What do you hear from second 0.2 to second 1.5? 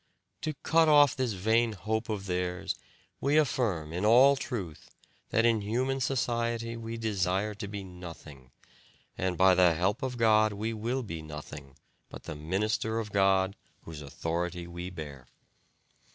To cut off this